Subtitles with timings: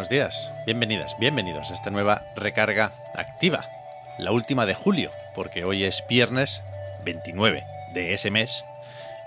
[0.00, 3.68] Buenos días, bienvenidas, bienvenidos a esta nueva recarga activa.
[4.16, 6.62] La última de julio, porque hoy es viernes
[7.04, 8.64] 29 de ese mes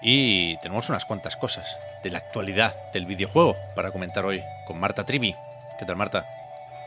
[0.01, 5.05] y tenemos unas cuantas cosas de la actualidad del videojuego para comentar hoy con Marta
[5.05, 5.35] Trivi.
[5.77, 6.25] ¿Qué tal, Marta?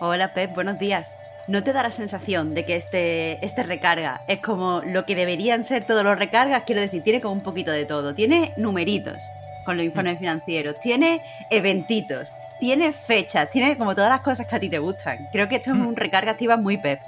[0.01, 1.17] Hola, Pep, buenos días.
[1.47, 5.62] ¿No te da la sensación de que este, este recarga es como lo que deberían
[5.62, 6.65] ser todos los recargas?
[6.65, 8.17] Quiero decir, tiene como un poquito de todo.
[8.17, 9.23] Tiene numeritos
[9.65, 14.61] con los informes financieros, tiene eventitos, tiene fechas, tiene como todas las cosas que a
[14.61, 15.28] ti te gustan.
[15.33, 17.00] Creo que esto es un recarga activa muy Pep.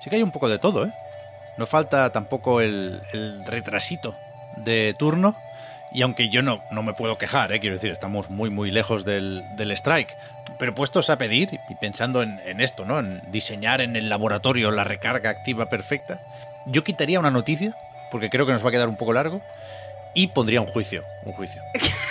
[0.00, 0.92] Sí que hay un poco de todo, ¿eh?
[1.56, 4.16] No falta tampoco el, el retrasito
[4.56, 5.36] de turno.
[5.92, 7.58] Y aunque yo no, no me puedo quejar, ¿eh?
[7.58, 10.16] quiero decir, estamos muy, muy lejos del, del strike.
[10.58, 13.00] Pero puestos a pedir y pensando en, en, esto, ¿no?
[13.00, 16.20] En diseñar en el laboratorio la recarga activa perfecta,
[16.66, 17.74] yo quitaría una noticia,
[18.10, 19.42] porque creo que nos va a quedar un poco largo,
[20.14, 21.04] y pondría un juicio.
[21.24, 21.62] Un juicio.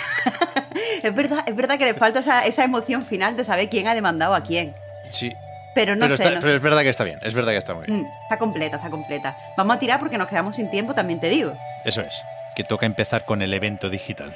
[1.02, 3.94] es, verdad, es verdad que le falta esa, esa emoción final de saber quién ha
[3.94, 4.74] demandado a quién.
[5.10, 5.32] Sí,
[5.74, 6.22] pero no pero, sé.
[6.24, 6.56] está, no pero sé.
[6.56, 8.02] es verdad que está bien, es verdad que está muy bien.
[8.02, 9.36] Mm, está completa, está completa.
[9.56, 11.56] Vamos a tirar porque nos quedamos sin tiempo, también te digo.
[11.84, 12.22] Eso es,
[12.54, 14.34] que toca empezar con el evento digital.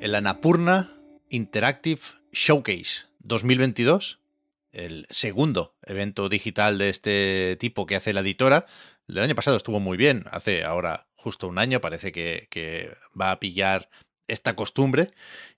[0.00, 0.96] El Annapurna
[1.28, 2.00] Interactive
[2.32, 4.20] Showcase 2022
[4.72, 8.66] el segundo evento digital de este tipo que hace la editora.
[9.08, 12.96] El del año pasado estuvo muy bien, hace ahora justo un año, parece que, que,
[13.20, 13.90] va a pillar
[14.28, 15.10] esta costumbre.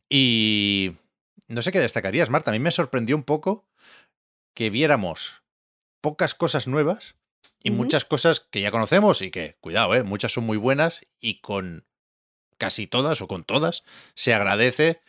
[0.08, 0.92] Y
[1.48, 2.50] no sé qué destacarías, Marta.
[2.50, 3.66] A mí me sorprendió un poco
[4.54, 5.42] que viéramos
[6.00, 7.16] pocas cosas nuevas
[7.62, 7.76] y uh -huh.
[7.76, 10.02] muchas cosas que ya conocemos y que, cuidado, ¿eh?
[10.02, 11.86] muchas son muy buenas y con
[12.58, 15.00] casi todas o con todas se agradece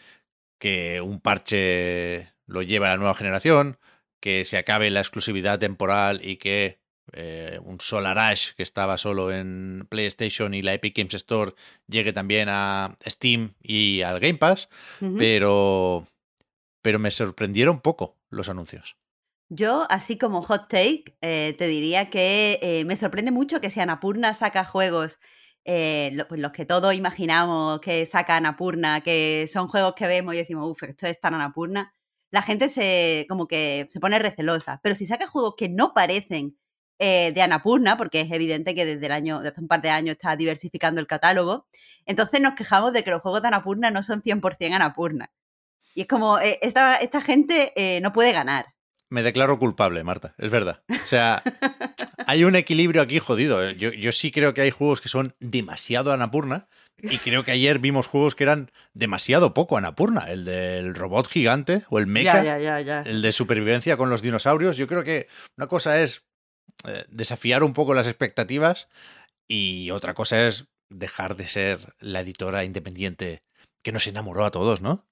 [0.64, 3.78] que un parche lo lleve a la nueva generación,
[4.22, 6.80] que se acabe la exclusividad temporal y que
[7.12, 11.54] eh, un Solar Ash que estaba solo en PlayStation y la Epic Games Store
[11.86, 14.70] llegue también a Steam y al Game Pass,
[15.02, 15.18] uh -huh.
[15.18, 16.08] pero,
[16.82, 18.96] pero me sorprendieron poco los anuncios.
[19.50, 23.82] Yo, así como hot take, eh, te diría que eh, me sorprende mucho que si
[23.82, 25.20] Anapurna saca juegos
[25.66, 30.38] eh, pues los que todos imaginamos que saca Anapurna, que son juegos que vemos y
[30.38, 31.94] decimos, uff, esto es tan Anapurna,
[32.32, 34.80] la gente se como que se pone recelosa.
[34.84, 36.58] Pero si saca juegos que no parecen
[37.00, 40.14] eh, de Anapurna, porque es evidente que desde el año, desde un par de años
[40.14, 41.68] está diversificando el catálogo,
[42.06, 45.32] entonces nos quejamos de que los juegos de Anapurna no son 100% Anapurna.
[45.96, 48.66] Y es como, eh, esta, esta gente no puede ganar.
[49.14, 50.82] Me declaro culpable, Marta, es verdad.
[50.90, 51.44] O sea,
[52.26, 53.70] hay un equilibrio aquí jodido.
[53.70, 57.78] Yo, yo sí creo que hay juegos que son demasiado Anapurna, y creo que ayer
[57.78, 60.32] vimos juegos que eran demasiado poco Anapurna.
[60.32, 62.44] El del robot gigante o el mecha.
[62.44, 64.78] Ya, ya, ya, el de supervivencia con los dinosaurios.
[64.78, 66.26] Yo creo que una cosa es
[66.88, 68.88] eh, desafiar un poco las expectativas
[69.48, 73.44] y otra cosa es dejar de ser la editora independiente
[73.84, 75.06] que nos enamoró a todos, ¿no?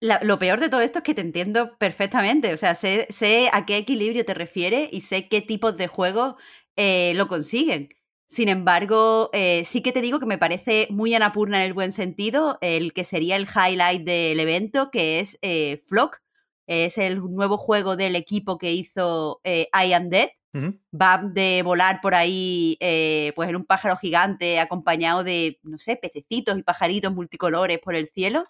[0.00, 2.54] La, lo peor de todo esto es que te entiendo perfectamente.
[2.54, 6.36] O sea, sé, sé a qué equilibrio te refieres y sé qué tipos de juegos
[6.76, 7.90] eh, lo consiguen.
[8.26, 11.92] Sin embargo, eh, sí que te digo que me parece muy Anapurna en el buen
[11.92, 16.20] sentido, el que sería el highlight del evento, que es eh, Flock.
[16.66, 20.28] Es el nuevo juego del equipo que hizo I Am Dead.
[20.52, 20.80] Uh -huh.
[20.92, 22.76] Va de volar por ahí,
[23.34, 28.08] pues en un pájaro gigante, acompañado de, no sé, pececitos y pajaritos multicolores por el
[28.08, 28.46] cielo.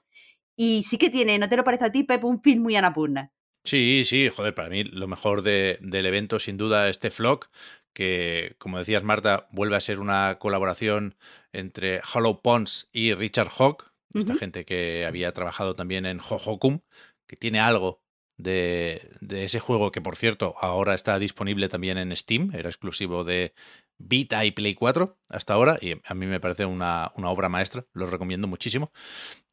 [0.56, 3.32] Y sí que tiene, ¿no te lo parece a ti, Pep, un film muy Anapurna?
[3.64, 7.50] Sí, sí, joder, para mí lo mejor de, del evento, sin duda, este Flock
[7.92, 11.16] que, como decías, Marta, vuelve a ser una colaboración
[11.52, 14.38] entre Hollow Pons y Richard Hawk, esta uh -huh.
[14.38, 16.80] gente que había trabajado también en Hohokum,
[17.26, 18.02] que tiene algo
[18.36, 23.22] de, de, ese juego que, por cierto, ahora está disponible también en Steam, era exclusivo
[23.24, 23.54] de
[23.98, 27.86] Vita y Play 4 hasta ahora, y a mí me parece una, una obra maestra,
[27.92, 28.92] lo recomiendo muchísimo.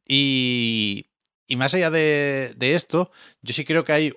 [0.07, 1.07] Y,
[1.55, 3.11] más allá de, esto,
[3.41, 4.13] yo sí creo que hay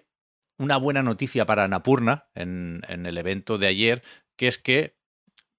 [0.58, 4.02] una buena noticia para Anapurna en, en, el evento de ayer,
[4.36, 4.96] que es que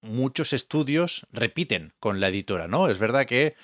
[0.02, 2.88] muchos estudios repiten con la editora, ¿no?
[2.90, 3.56] Es verdad que,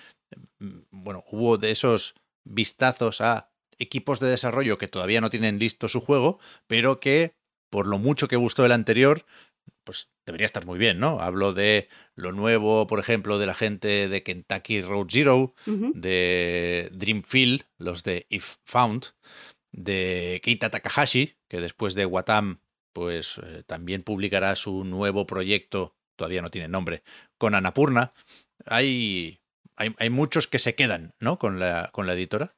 [0.92, 6.02] bueno, hubo de esos vistazos a equipos de desarrollo que todavía no tienen listo su
[6.02, 7.36] juego, pero que
[7.70, 9.26] por lo mucho que gustó el anterior,
[9.84, 11.22] pues debería estar muy bien, ¿no?
[11.22, 17.64] Hablo de lo nuevo, por ejemplo, de la gente de Kentucky Road Zero, de Dreamfield,
[17.78, 19.14] los de If Found,
[19.72, 22.60] de Keita Takahashi, que después de Watam,
[22.92, 27.04] pues eh, también publicará su nuevo proyecto, todavía no tiene nombre,
[27.38, 28.12] con Anapurna.
[28.66, 29.40] Hay,
[29.78, 31.40] hay, muchos que se quedan, ¿no?
[31.40, 32.54] Con la, con la editora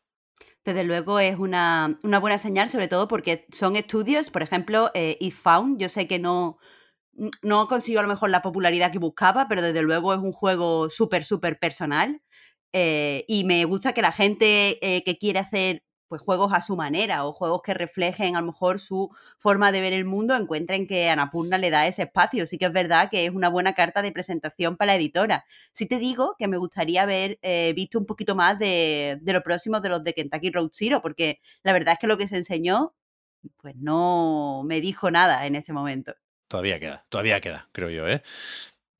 [0.66, 5.42] desde luego es una, buena señal, sobre todo porque son estudios, por ejemplo, eh, If
[5.42, 6.60] Found, yo sé que no,
[7.42, 10.90] no consiguió a lo mejor la popularidad que buscaba, pero desde luego es un juego
[10.90, 12.22] súper, súper personal.
[12.74, 16.76] Eh, y me gusta que la gente eh, que quiere hacer pues juegos a su
[16.76, 20.88] manera o juegos que reflejen a lo mejor su forma de ver el mundo, encuentren
[20.88, 22.48] que Anapurna le da ese espacio.
[22.48, 25.46] Sí que es verdad que es una buena carta de presentación para la editora.
[25.72, 29.44] Sí te digo que me gustaría haber eh, visto un poquito más de, de lo
[29.44, 32.38] próximo de los de Kentucky Road Zero, porque la verdad es que lo que se
[32.38, 32.96] enseñó,
[33.58, 36.14] pues no me dijo nada en ese momento.
[36.50, 38.22] Todavía queda, todavía queda, creo yo, ¿eh?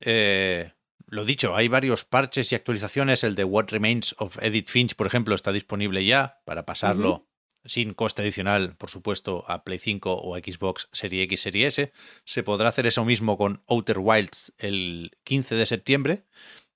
[0.00, 0.72] eh
[1.10, 3.24] lo dicho, hay varios parches y actualizaciones.
[3.24, 7.26] El de What Remains of Edith Finch, por ejemplo, está disponible ya para pasarlo
[7.64, 11.92] sin coste adicional, por supuesto, a Play 5 o Xbox Serie X, Serie S.
[12.24, 16.24] Se podrá hacer eso mismo con Outer Wilds el 15 de septiembre.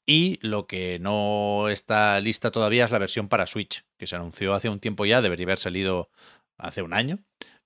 [0.05, 4.53] Y lo que no está lista todavía es la versión para Switch, que se anunció
[4.53, 6.11] hace un tiempo ya, debería haber salido
[6.59, 7.21] hace un año,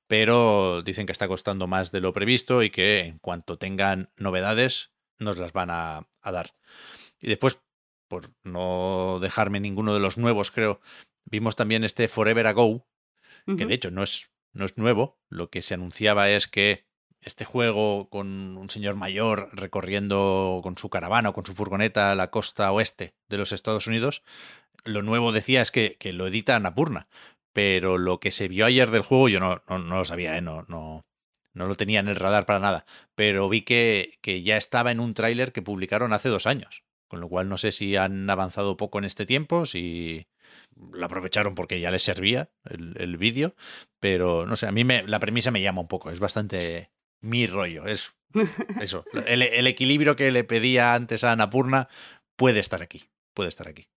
[0.09, 4.91] pero dicen que está costando más de lo previsto y que en cuanto tengan novedades
[5.19, 6.55] nos las van a, a dar.
[7.21, 7.61] Y después,
[8.09, 10.81] por no dejarme ninguno de los nuevos, creo,
[11.25, 12.87] vimos también este Forever Ago,
[13.57, 15.19] que de hecho no es, no es nuevo.
[15.31, 16.87] Lo que se anunciaba es que
[17.23, 22.31] este juego con un señor mayor recorriendo con su caravana o con su furgoneta la
[22.31, 24.23] costa oeste de los Estados Unidos,
[24.85, 27.09] lo nuevo decía es que, que lo edita Anapurna.
[27.59, 30.41] Pero lo que se vio ayer del juego yo no, no, lo sabía, ¿eh?
[30.41, 31.05] no, no,
[31.55, 32.87] no lo tenía en el radar para nada.
[33.17, 36.85] Pero vi que, que ya estaba en un tráiler que publicaron hace dos años.
[37.09, 40.29] Con lo cual no sé si han avanzado poco en este tiempo, si
[40.93, 43.57] lo aprovecharon porque ya les servía el, vídeo,
[43.99, 47.49] pero no sé, a mí me, la premisa me llama un poco, es bastante mi
[47.49, 48.13] rollo, es
[48.81, 51.89] eso, el, el equilibrio que le pedía antes a Anapurna
[52.37, 53.89] puede estar aquí, puede estar aquí.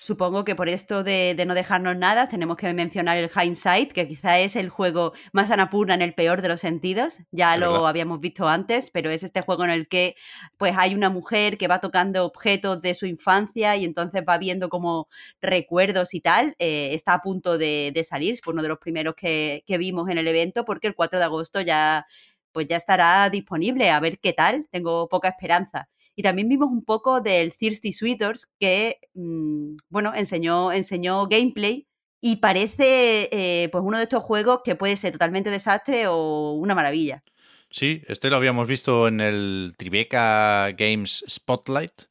[0.00, 4.38] Supongo que por esto de, no dejarnos nada, tenemos que mencionar el Hindsight, que quizá
[4.38, 7.18] es el juego más anapurna en el peor de los sentidos.
[7.32, 10.16] Ya lo habíamos visto antes, pero es este juego en el que
[10.56, 14.70] pues hay una mujer que va tocando objetos de su infancia y entonces va viendo
[14.70, 15.06] como
[15.42, 16.54] recuerdos y tal.
[16.58, 20.16] Eh, está a punto de, salir, fue uno de los primeros que, que vimos en
[20.16, 22.06] el evento, porque el 4 de agosto ya
[22.52, 23.90] pues ya estará disponible.
[23.90, 24.66] A ver qué tal.
[24.70, 25.88] Tengo poca esperanza.
[26.20, 31.86] Y también vimos un poco del Thirsty Sweeters, que, mm, bueno, enseñó, enseñó gameplay
[32.20, 36.74] y parece eh, pues uno de estos juegos que puede ser totalmente desastre o una
[36.74, 37.24] maravilla.
[37.70, 42.02] Sí, este lo habíamos visto en el Tribeca Games Spotlight,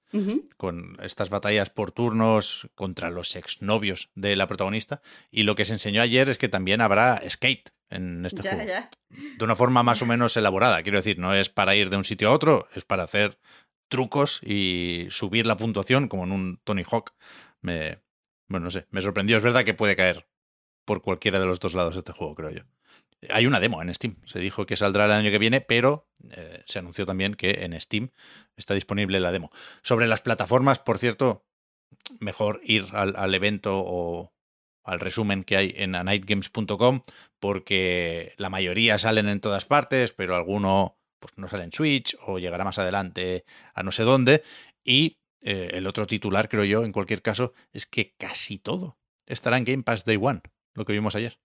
[0.57, 5.03] con estas batallas por turnos contra los exnovios de la protagonista.
[5.29, 8.71] Y lo que se enseñó ayer es que también habrá skate en este juego.
[9.09, 10.81] De una forma más o menos elaborada.
[10.81, 13.37] Quiero decir, no es para ir de un sitio a otro, es para hacer
[13.89, 17.13] trucos y subir la puntuación como en un Tony Hawk.
[17.61, 17.99] Me,
[18.47, 19.37] bueno, no sé, me sorprendió.
[19.37, 20.27] Es verdad que puede caer
[20.85, 22.61] por cualquiera de los dos lados este juego, creo yo.
[23.29, 24.15] Hay una demo en Steam.
[24.25, 27.79] Se dijo que saldrá el año que viene, pero eh, se anunció también que en
[27.79, 28.11] Steam
[28.55, 29.51] está disponible la demo.
[29.83, 31.45] Sobre las plataformas, por cierto,
[32.19, 34.33] mejor ir al, al evento o
[34.83, 37.01] al resumen que hay en anightgames.com,
[37.39, 42.39] porque la mayoría salen en todas partes, pero alguno pues no sale en Switch o
[42.39, 44.43] llegará más adelante a no sé dónde.
[44.83, 49.57] Y eh, el otro titular, creo yo, en cualquier caso, es que casi todo estará
[49.57, 50.41] en Game Pass Day One,
[50.73, 51.39] lo que vimos ayer.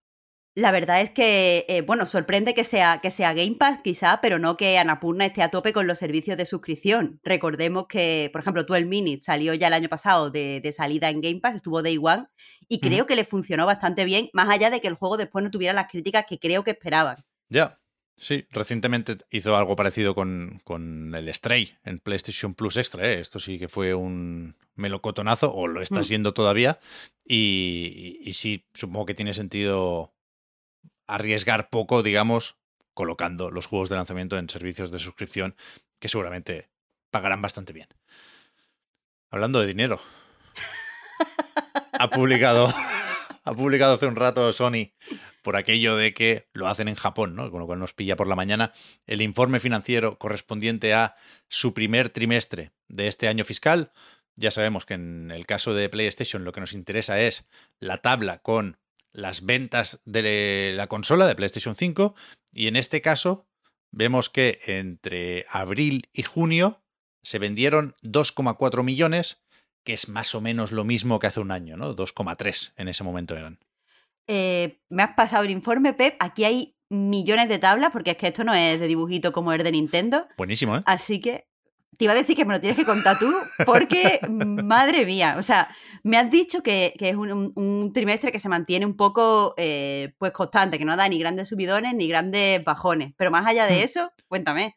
[0.57, 4.39] La verdad es que, eh, bueno, sorprende que sea, que sea Game Pass quizá, pero
[4.39, 7.19] no que Anapurna esté a tope con los servicios de suscripción.
[7.25, 11.41] Recordemos que, por ejemplo, 12 Minutes salió ya el año pasado de, salida en Game
[11.41, 12.27] Pass, estuvo Day One,
[12.69, 15.51] y creo que le funcionó bastante bien, más allá de que el juego después no
[15.51, 17.17] tuviera las críticas que creo que esperaban.
[17.49, 17.81] Ya,
[18.17, 20.63] Sí, recientemente hizo algo parecido con,
[21.15, 23.07] el Stray en PlayStation Plus Extra.
[23.07, 23.21] ¿eh?
[23.21, 26.05] Esto sí que fue un melocotonazo, o lo está mm.
[26.05, 26.79] siendo todavía.
[27.27, 30.15] Y, y, sí, supongo que tiene sentido
[31.07, 32.57] arriesgar poco, digamos,
[32.95, 35.57] colocando los juegos de lanzamiento en servicios de suscripción
[35.99, 36.71] que seguramente
[37.11, 37.89] pagarán bastante bien.
[39.31, 40.01] Hablando de dinero,
[41.99, 42.73] ha publicado,
[43.45, 44.93] ha publicado hace un rato Sony
[45.43, 47.51] por aquello de que lo hacen en Japón, ¿no?
[47.51, 48.73] con lo cual nos pilla por la mañana,
[49.07, 51.17] el informe financiero correspondiente a
[51.49, 53.93] su primer trimestre de este año fiscal,
[54.37, 57.47] Ya sabemos que en el caso de PlayStation lo que nos interesa es
[57.79, 58.79] la tabla con
[59.13, 62.15] las ventas de la consola de PlayStation 5
[62.53, 63.47] y en este caso
[63.93, 66.83] vemos que entre abril y junio
[67.23, 69.44] se vendieron 2,4 millones,
[69.85, 71.95] que es más o menos lo mismo que hace un año, ¿no?
[71.95, 73.59] 2,3 en ese momento eran.
[74.27, 76.17] Eh, me has pasado el informe, Pep.
[76.19, 79.63] Aquí hay millones de tablas, porque es que esto no es de dibujito como el
[79.63, 80.27] de Nintendo.
[80.37, 80.83] Buenísimo, ¿eh?
[80.87, 81.47] Así que
[81.97, 83.33] te iba a decir que me lo tienes que contar tú,
[83.65, 85.69] porque, madre mía, o sea,
[86.03, 90.79] me has dicho que, es un, trimestre que se mantiene un poco eh, pues constante,
[90.79, 93.13] que no da ni grandes subidones ni grandes bajones.
[93.17, 93.85] Pero más allá de hmm.
[93.85, 94.77] eso, cuéntame.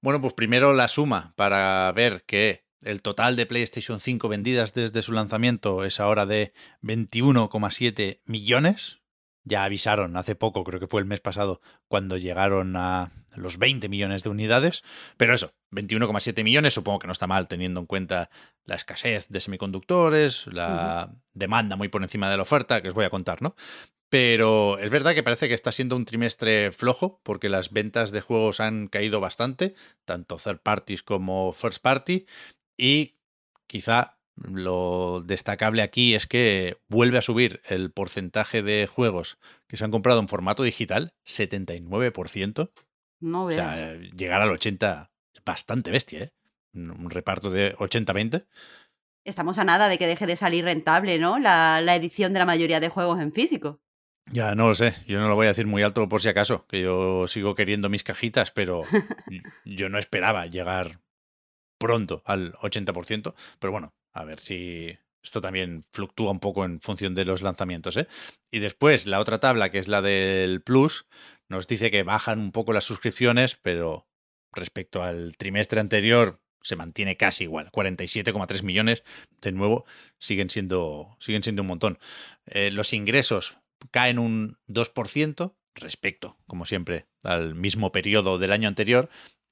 [0.00, 5.02] Bueno, pues primero la suma para ver que el total de PlayStation 5 vendidas desde
[5.02, 8.98] su lanzamiento es ahora de 21,7 millones.
[9.44, 13.88] Ya avisaron hace poco, creo que fue el mes pasado, cuando llegaron a los 20
[13.88, 14.82] millones de unidades.
[15.16, 18.30] Pero eso, 21,7 millones, supongo que no está mal teniendo en cuenta
[18.64, 23.06] la escasez de semiconductores, la demanda muy por encima de la oferta, que os voy
[23.06, 23.54] a contar, ¿no?
[24.10, 28.22] Pero es verdad que parece que está siendo un trimestre flojo porque las ventas de
[28.22, 29.74] juegos han caído bastante,
[30.06, 32.24] tanto third parties como first party,
[32.78, 33.16] y
[33.66, 39.84] quizá lo destacable aquí es que vuelve a subir el porcentaje de juegos que se
[39.84, 42.70] han comprado en formato digital, 79%.
[43.20, 46.32] No O sea, llegar al 80 es bastante bestia, ¿eh?
[46.72, 48.46] Un reparto de 80-20.
[49.24, 51.38] Estamos a nada de que deje de salir rentable, ¿no?
[51.38, 53.80] La, la edición de la mayoría de juegos en físico.
[54.30, 54.94] Ya, no lo sé.
[55.06, 57.88] Yo no lo voy a decir muy alto por si acaso, que yo sigo queriendo
[57.88, 58.82] mis cajitas, pero
[59.64, 61.00] yo no esperaba llegar
[61.78, 63.34] pronto al 80%.
[63.58, 67.96] Pero bueno, a ver si esto también fluctúa un poco en función de los lanzamientos.
[67.96, 68.08] ¿eh?
[68.50, 71.06] Y después, la otra tabla, que es la del Plus,
[71.48, 74.08] nos dice que bajan un poco las suscripciones, pero
[74.52, 77.70] respecto al trimestre anterior se mantiene casi igual.
[77.70, 79.04] 47,3 millones,
[79.40, 79.86] de nuevo,
[80.18, 81.98] siguen siendo, siguen siendo un montón.
[82.46, 83.58] Eh, los ingresos
[83.90, 89.08] caen un 2% respecto, como siempre, al mismo periodo del año anterior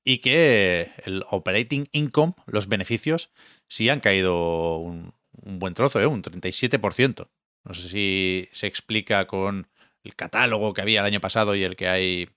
[0.09, 3.33] y que el operating income, los beneficios,
[3.67, 6.07] sí han caído un, buen trozo, ¿eh?
[6.07, 7.29] un 37%.
[7.65, 9.69] No sé si se explica con
[10.05, 12.29] el catálogo que había el año pasado y el que hay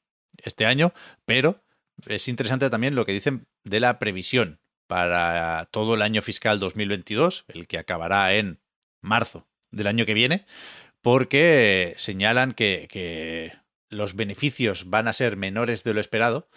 [0.44, 0.94] este año,
[1.28, 1.64] pero
[2.08, 7.46] es interesante también lo que dicen de la previsión para todo el año fiscal 2022,
[7.50, 8.60] el que acabará en
[9.00, 10.48] marzo del año que viene,
[11.04, 13.54] porque señalan que,
[13.92, 16.48] los beneficios van a ser menores de lo esperado,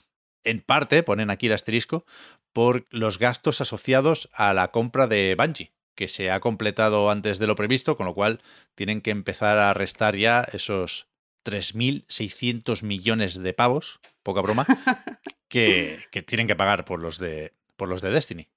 [0.45, 2.05] en parte, ponen aquí el asterisco,
[2.53, 7.47] por los gastos asociados a la compra de Bungie, que se ha completado antes de
[7.47, 8.41] lo previsto, con lo cual
[8.75, 11.09] tienen que empezar a restar ya esos
[11.45, 14.67] 3.600 millones de pavos, poca broma,
[15.49, 18.49] que, que, tienen que pagar por los de, por los de Destiny.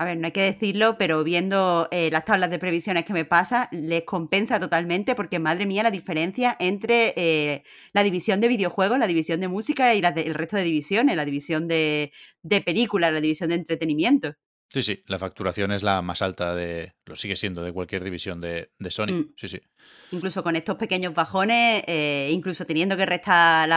[0.00, 3.24] A ver, no hay que decirlo, pero viendo eh, las tablas de previsiones que me
[3.24, 8.96] pasa, les compensa totalmente porque, madre mía, la diferencia entre eh, la división de videojuegos,
[9.00, 12.12] la división de música y el resto de divisiones, la división de,
[12.42, 14.34] de películas, la división de entretenimiento.
[14.68, 18.40] Sí, sí, la facturación es la más alta de, lo sigue siendo, de cualquier división
[18.40, 19.12] de, Sony.
[19.12, 19.34] Mm.
[19.36, 19.60] Sí, sí.
[20.12, 23.68] Incluso con estos pequeños bajones, eh, incluso teniendo que restar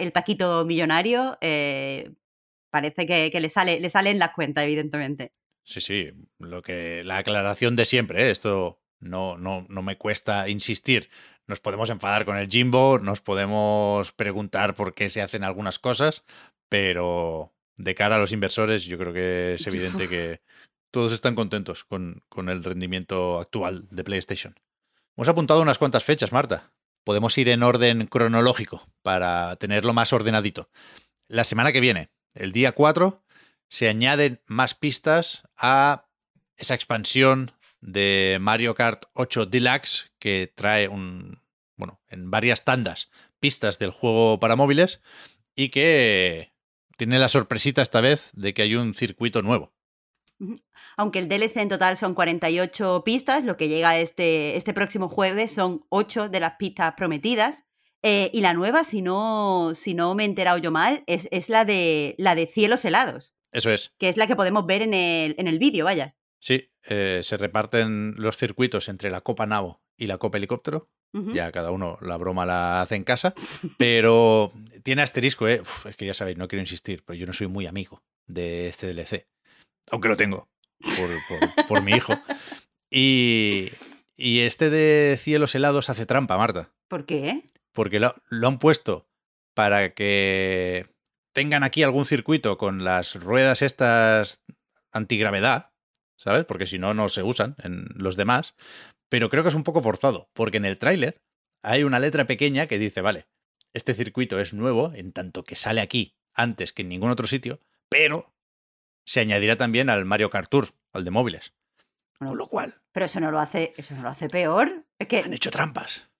[0.00, 5.34] el taquito millonario, parece que, que le, sale, le salen las cuentas, evidentemente.
[5.68, 8.30] Sí, sí, lo que la aclaración de siempre, ¿eh?
[8.30, 11.10] esto no, no, no me cuesta insistir.
[11.46, 16.24] Nos podemos enfadar con el Jimbo, nos podemos preguntar por qué se hacen algunas cosas,
[16.70, 20.40] pero de cara a los inversores yo creo que es evidente que
[20.90, 24.58] todos están contentos con, con el rendimiento actual de PlayStation.
[25.18, 26.72] Hemos apuntado unas cuantas fechas, Marta.
[27.04, 30.70] Podemos ir en orden cronológico para tenerlo más ordenadito.
[31.26, 33.22] La semana que viene, el día 4,
[33.68, 36.06] se añaden más pistas a
[36.56, 41.38] esa expansión de Mario Kart 8 Deluxe que trae un,
[41.76, 45.00] bueno, en varias tandas pistas del juego para móviles
[45.54, 46.52] y que
[46.96, 49.72] tiene la sorpresita esta vez de que hay un circuito nuevo.
[50.96, 55.52] Aunque el DLC en total son 48 pistas, lo que llega este, este próximo jueves
[55.52, 57.64] son 8 de las pistas prometidas.
[58.02, 61.48] Eh, y la nueva, si no, si no me he enterado yo mal, es, es
[61.48, 63.34] la, de, la de cielos helados.
[63.52, 63.92] Eso es.
[63.98, 66.16] Que es la que podemos ver en el, en el vídeo, vaya.
[66.40, 70.90] Sí, eh, se reparten los circuitos entre la Copa Navo y la Copa Helicóptero.
[71.32, 73.34] Ya cada uno la broma la hace en casa.
[73.78, 74.52] Pero
[74.82, 75.62] tiene asterisco, ¿eh?
[75.88, 78.92] es que ya sabéis, no quiero insistir, pero yo no soy muy amigo de este
[78.92, 79.26] DLC.
[79.90, 82.12] Aunque lo tengo por, por, mi hijo.
[82.90, 83.70] Y,
[84.16, 86.70] y, este de cielos helados hace trampa, Marta.
[86.88, 87.44] ¿Por qué?
[87.72, 89.08] Porque lo, lo han puesto
[89.54, 90.86] para que
[91.38, 94.42] tengan aquí algún circuito con las ruedas estas
[94.90, 95.70] antigravedad,
[96.16, 96.44] ¿sabes?
[96.44, 98.56] Porque si no, no se usan en los demás.
[99.08, 101.22] Pero creo que es un poco forzado, porque en el tráiler
[101.62, 103.28] hay una letra pequeña que dice, vale,
[103.72, 107.60] este circuito es nuevo en tanto que sale aquí antes que en ningún otro sitio,
[107.88, 108.34] pero
[109.06, 111.54] se añadirá también al Mario Kart Tour, al de móviles.
[112.18, 114.86] Bueno, Con lo cual, Pero eso no lo hace, eso no lo hace peor.
[114.98, 116.10] Es que, han hecho trampas.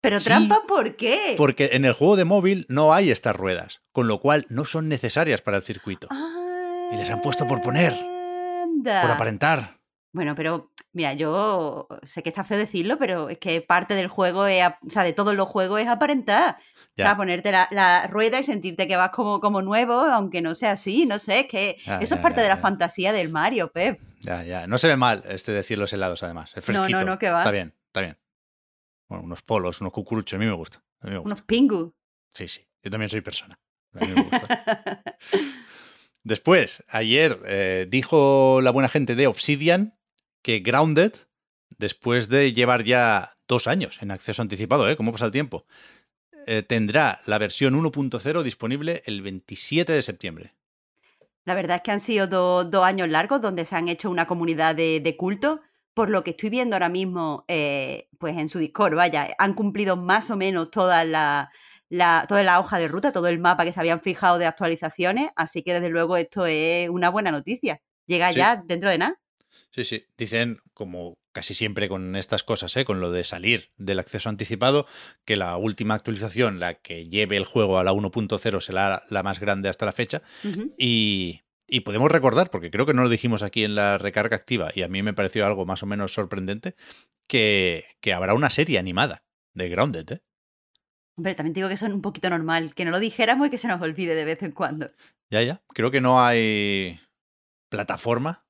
[0.00, 1.34] Pero Sí, trampa, ¿por qué?
[1.36, 4.88] Porque en el juego de móvil no hay estas ruedas, con lo cual no son
[4.88, 6.08] necesarias para el circuito.
[6.92, 7.94] Y les han puesto por poner,
[8.84, 9.78] Por aparentar.
[10.12, 14.46] Bueno, pero mira, yo sé que está feo decirlo, pero es que parte del juego
[14.46, 16.56] es, o sea, de todos los juegos es aparentar.
[16.98, 20.56] O sea, ponerte la, la rueda y sentirte que vas como, como nuevo, aunque no
[20.56, 23.28] sea así, no sé, es que Ya, eso ya, es parte de la fantasía del
[23.28, 24.00] Mario, Pep.
[24.20, 24.66] Ya, ya.
[24.66, 26.50] No se ve mal este decir los helados, además.
[26.56, 27.04] Es No, no, fresquito.
[27.04, 27.38] no, que va.
[27.38, 28.18] Está bien, está bien.
[29.08, 30.82] Bueno, unos polos, unos cucuruchos, a mí me gusta.
[31.00, 31.28] A mí me gusta.
[31.34, 31.92] Unos pingus.
[32.34, 32.66] Sí, sí.
[32.82, 33.58] Yo también soy persona.
[33.94, 35.04] A mí me gusta.
[36.24, 39.98] Después, ayer eh, dijo la buena gente de Obsidian
[40.42, 41.12] que Grounded,
[41.78, 44.96] después de llevar ya dos años en acceso anticipado, ¿eh?
[44.96, 45.64] ¿Cómo pasa el tiempo?
[46.46, 50.54] Eh, tendrá la versión 1.0 disponible el 27 de septiembre.
[51.44, 54.26] La verdad es que han sido do- dos años largos donde se han hecho una
[54.26, 55.62] comunidad de, de culto.
[55.98, 59.96] Por lo que estoy viendo ahora mismo, eh, pues en su Discord, vaya, han cumplido
[59.96, 61.50] más o menos toda la,
[61.88, 65.30] la- toda la hoja de ruta, todo el mapa que se habían fijado de actualizaciones.
[65.34, 67.80] Así que desde luego esto es una buena noticia.
[68.06, 68.38] Llega Sí.
[68.38, 69.20] ya dentro de nada.
[69.70, 70.04] Sí, sí.
[70.16, 72.84] Dicen, como casi siempre con estas cosas, ¿eh?
[72.84, 74.86] con lo de salir del acceso anticipado,
[75.24, 79.40] que la última actualización, la que lleve el juego a la 1.0, será la más
[79.40, 80.22] grande hasta la fecha.
[80.78, 84.70] Y, y podemos recordar, porque creo que no lo dijimos aquí en la recarga activa,
[84.74, 86.74] y a mí me pareció algo más o menos sorprendente,
[87.26, 90.12] que, que habrá una serie animada de Grounded.
[90.12, 90.22] ¿eh?
[91.16, 93.68] Hombre, también digo que es un poquito normal, que no lo dijéramos y que se
[93.68, 94.90] nos olvide de vez en cuando.
[95.30, 95.62] Ya, ya.
[95.68, 96.98] Creo que no hay
[97.68, 98.46] plataforma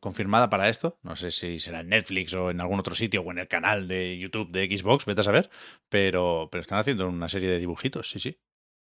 [0.00, 0.98] confirmada para esto.
[1.02, 3.88] No sé si será en Netflix o en algún otro sitio o en el canal
[3.88, 5.50] de YouTube de Xbox, vete a saber.
[5.88, 8.40] Pero, pero están haciendo una serie de dibujitos, sí, sí.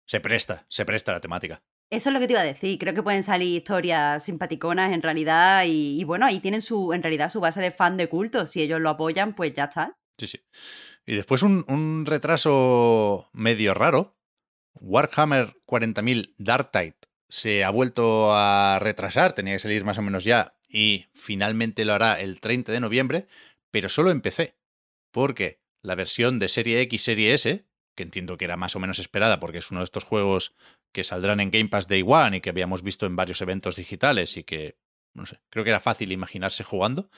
[0.05, 1.63] Se presta, se presta la temática.
[1.89, 2.77] Eso es lo que te iba a decir.
[2.77, 5.63] Creo que pueden salir historias simpaticonas en realidad.
[5.65, 8.45] Y, bueno, ahí tienen su, en realidad su base de fan de culto.
[8.45, 9.97] Si ellos lo apoyan, pues ya está.
[10.17, 10.41] Sí, sí.
[11.05, 14.17] Y después un, un retraso medio raro.
[14.79, 16.97] Warhammer 40.000 Dark Tide
[17.29, 21.93] se ha vuelto a retrasar, tenía que salir más o menos ya, y finalmente lo
[21.93, 23.27] hará el 30 de noviembre,
[23.71, 24.57] pero solo en PC,
[25.11, 27.66] porque la versión de Serie X, Serie S,
[27.97, 30.55] que entiendo que era más o menos esperada porque es uno de estos juegos
[30.93, 34.37] que saldrán en Game Pass Day One y que habíamos visto en varios eventos digitales
[34.37, 34.77] y que,
[35.13, 37.09] no sé, creo que era fácil imaginarse jugando,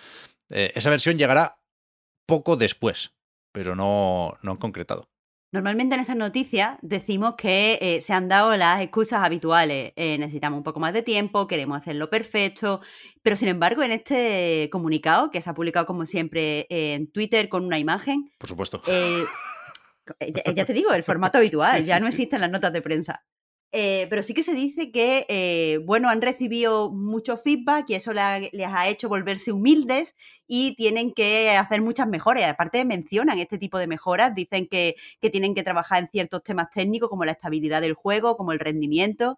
[0.50, 1.60] eh, esa versión llegará
[2.26, 3.14] poco después,
[3.52, 5.10] pero no, no han concretado.
[5.52, 9.94] Normalmente en esas noticias decimos que eh, se han dado las excusas habituales.
[9.96, 12.82] Eh, necesitamos un poco más de tiempo, queremos hacerlo perfecto.
[13.24, 17.66] Pero sin embargo, en este comunicado, que se ha publicado como siempre en Twitter con
[17.66, 18.82] una imagen, Por supuesto.
[20.20, 22.82] eh, ya, ya te digo, el formato habitual, Sí, ya no existen las notas de
[22.82, 23.24] prensa.
[23.72, 28.14] Eh, pero sí que se dice que, eh, bueno, han recibido mucho feedback y eso
[28.14, 30.16] les ha hecho volverse humildes
[30.48, 32.46] y tienen que hacer muchas mejoras.
[32.46, 36.72] Aparte mencionan este tipo de mejoras, dicen que, que tienen que trabajar en ciertos temas
[36.72, 39.38] técnicos como la estabilidad del juego, como el rendimiento,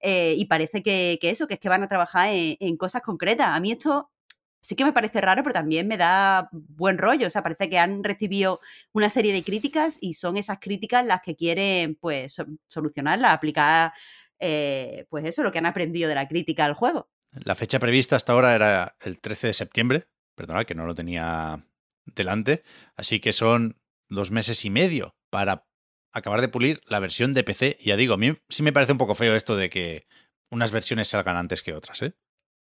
[0.00, 3.00] eh, y parece que, que eso, que es que van a trabajar en, en cosas
[3.02, 3.48] concretas.
[3.48, 4.10] A mí esto
[4.60, 7.26] sí que me parece raro, pero también me da buen rollo.
[7.26, 8.60] O sea, parece que han recibido
[8.92, 13.92] una serie de críticas y son esas críticas las que quieren, pues, so- solucionarlas, aplicar,
[14.38, 17.10] eh, pues eso, lo que han aprendido de la crítica al juego.
[17.44, 21.64] La fecha prevista hasta ahora era el 13 de septiembre, perdonad que no lo tenía
[22.06, 22.62] delante,
[22.96, 25.66] así que son dos meses y medio para
[26.12, 27.78] acabar de pulir la versión de PC.
[27.80, 30.06] Ya digo, a mí sí me parece un poco feo esto de que
[30.50, 32.14] unas versiones salgan antes que otras, ¿eh?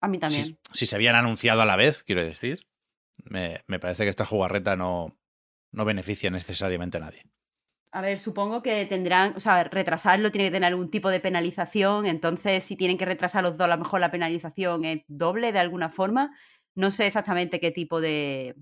[0.04, 0.60] A mí también.
[0.74, 2.68] Si, si se habían anunciado a la vez, quiero decir,
[3.24, 5.18] me, me parece que esta jugarreta no,
[5.72, 7.24] no beneficia necesariamente a nadie.
[7.94, 12.06] A ver, supongo que tendrán, o sea, retrasarlo tiene que tener algún tipo de penalización,
[12.06, 15.60] entonces si tienen que retrasar los dos, a lo mejor la penalización es doble de
[15.60, 16.36] alguna forma.
[16.76, 18.56] No sé exactamente qué tipo de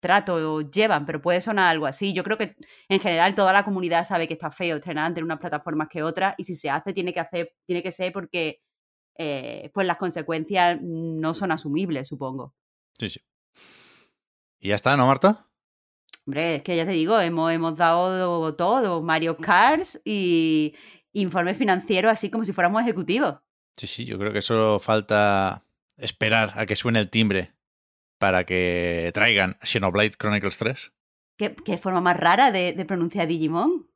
[0.00, 2.12] trato llevan, pero puede sonar algo así.
[2.12, 2.56] Yo creo que
[2.90, 6.34] en general toda la comunidad sabe que está feo estrenar entre unas plataformas que otras
[6.36, 8.60] y si se hace tiene que hacer, tiene que ser porque
[9.16, 12.54] eh, pues las consecuencias no son asumibles, supongo.
[12.98, 13.20] Sí, sí.
[14.58, 15.48] Y ya está, ¿no, Marta?
[16.26, 20.74] Hombre, es que ya te digo, hemos, hemos dado todo, Mario Kart y
[21.12, 23.36] informe financiero así como si fuéramos ejecutivos.
[23.76, 27.54] Sí, sí, yo creo que solo falta esperar a que suene el timbre
[28.18, 30.92] para que traigan Xenoblade Chronicles 3.
[31.36, 33.90] ¿Qué, qué forma más rara de, de pronunciar Digimon?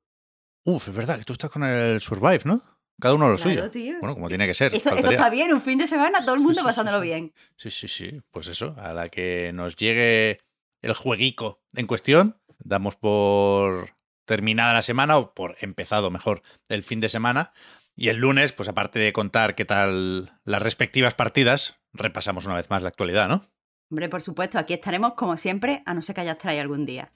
[0.64, 2.60] Uf, es verdad que tú estás con el Survive, ¿no?
[3.00, 3.70] Cada uno lo Claro, suyo.
[3.70, 3.96] tío.
[4.00, 4.74] Bueno, como tiene que ser.
[4.74, 7.04] Esto, está bien, un fin de semana, todo el mundo Sí, sí, sí, pasándolo sí.
[7.04, 7.32] bien.
[7.56, 8.20] Sí, sí, sí.
[8.30, 10.40] Pues eso, a la que nos llegue
[10.82, 13.90] el jueguico en cuestión, damos por
[14.26, 17.52] terminada la semana o por empezado mejor el fin de semana.
[17.96, 22.70] Y el lunes, pues aparte de contar qué tal las respectivas partidas, repasamos una vez
[22.70, 23.50] más la actualidad, ¿no?
[23.90, 27.10] Hombre, por supuesto, aquí estaremos como siempre, a no ser que hayas traído algún día.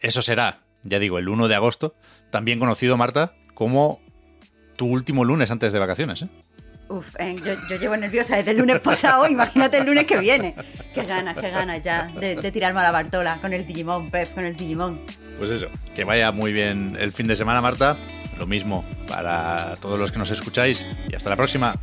[0.00, 1.94] Eso será, ya digo, el 1 de agosto,
[2.30, 4.00] también conocido, Marta, como
[4.76, 6.28] tu último lunes antes de vacaciones, ¿eh?
[6.88, 10.54] Uf, eh, yo, yo llevo nerviosa desde el lunes pasado, imagínate el lunes que viene.
[10.94, 14.32] Qué ganas, qué ganas ya de, de tirarme a la Bartola con el Digimon, Pep,
[14.34, 15.00] con el Digimon.
[15.38, 17.96] Pues eso, que vaya muy bien el fin de semana, Marta.
[18.38, 21.74] Lo mismo para todos los que nos escucháis y hasta la próxima.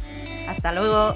[0.47, 1.15] Hasta luego.